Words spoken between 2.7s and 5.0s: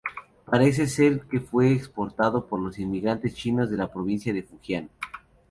inmigrantes chinos de la Provincia de Fujian.